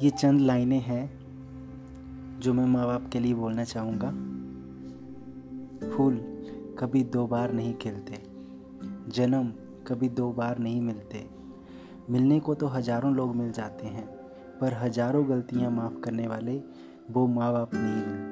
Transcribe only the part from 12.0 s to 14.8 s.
मिलने को तो हज़ारों लोग मिल जाते हैं, पर